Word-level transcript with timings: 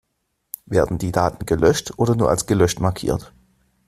Werden 0.65 0.97
die 0.97 1.11
Daten 1.11 1.45
gelöscht 1.45 1.93
oder 1.99 2.15
nur 2.15 2.29
als 2.31 2.47
gelöscht 2.47 2.79
markiert? 2.79 3.31